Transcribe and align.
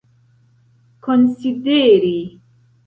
konsideri 1.03 2.17